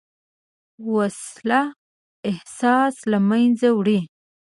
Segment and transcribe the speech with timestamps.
[0.93, 1.63] وسله
[2.29, 3.99] احساس له منځه وړي